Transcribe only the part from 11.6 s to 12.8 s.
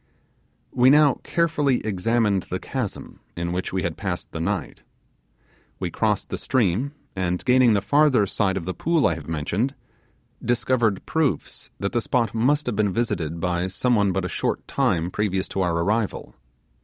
that the spot must have